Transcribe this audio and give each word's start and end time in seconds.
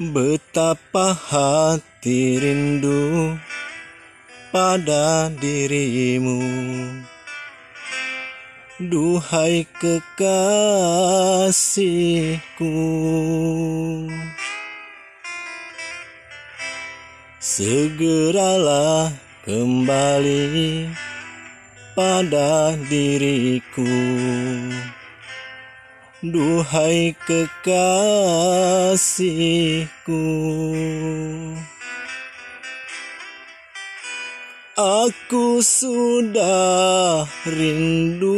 Betapa 0.00 1.12
hati 1.12 2.40
rindu 2.40 3.36
pada 4.48 5.28
dirimu. 5.28 6.40
Duhai 8.80 9.68
kekasihku. 9.76 10.32
Segeralah 17.36 19.12
kembali 19.44 20.88
pada 21.92 22.72
diriku 22.88 23.84
Duhai 26.20 27.16
kekasihku. 27.24 27.80
Aku 34.76 35.64
sudah 35.64 37.24
rindu. 37.48 38.36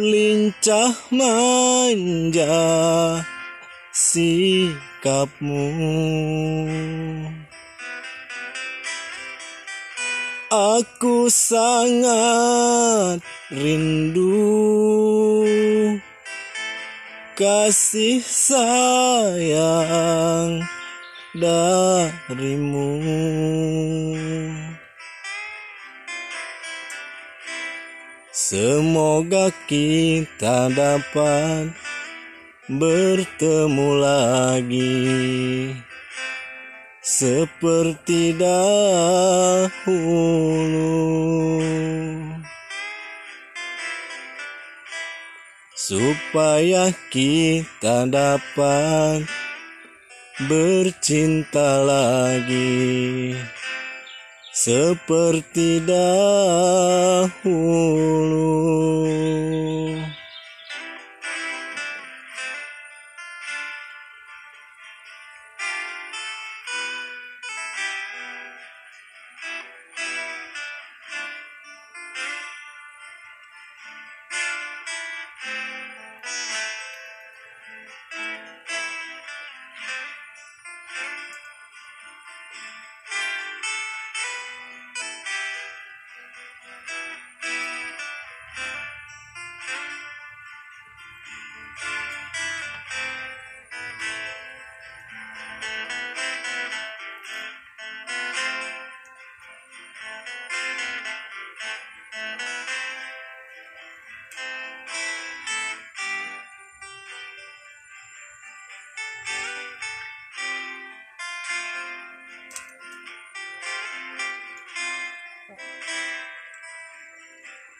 Lincah 0.00 0.96
manja 1.12 2.56
sikapmu. 3.92 5.68
Aku 10.48 11.28
sangat 11.28 13.20
rindu. 13.52 14.32
Kasih 17.36 18.20
sayang 18.24 19.40
darimu. 21.36 23.00
Semoga 28.32 29.48
kita 29.64 30.68
dapat 30.72 31.72
bertemu 32.68 33.90
lagi. 33.96 35.72
Seperti 37.00 38.36
dahulu. 38.36 39.72
Supaya 45.82 46.94
kita 47.10 48.06
dapat 48.06 49.26
bercinta 50.46 51.82
lagi 51.82 53.34
seperti 54.54 55.82
dahulu. 55.82 56.06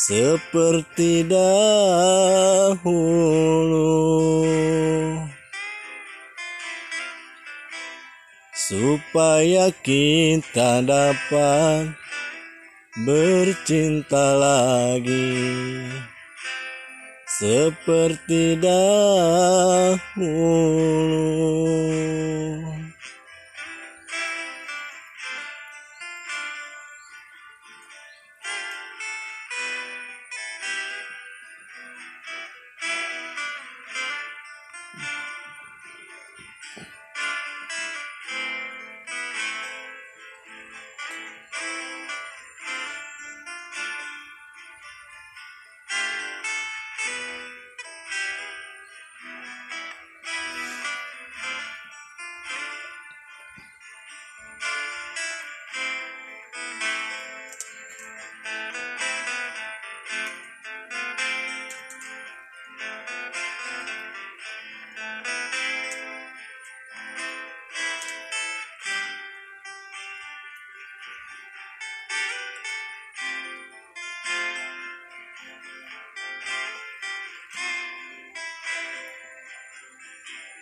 seperti 0.00 1.28
dahulu. 1.28 1.68
Supaya 8.56 9.68
kita 9.84 10.80
dapat 10.80 11.92
bercinta 13.04 14.40
lagi. 14.40 15.36
Seperti 17.40 18.56
dahulu 18.60 20.00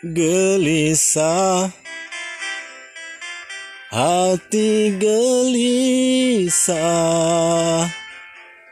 gelisah. 0.02 1.70
Hati 3.88 5.00
gelisah 5.00 6.68